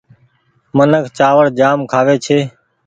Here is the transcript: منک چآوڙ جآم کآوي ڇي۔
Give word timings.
منک 0.75 1.05
چآوڙ 1.17 1.45
جآم 1.59 1.79
کآوي 1.91 2.15
ڇي۔ 2.25 2.39